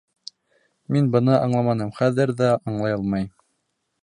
[0.95, 3.31] Мин быны аңламаным, хәҙер ҙә аңлай алмайым.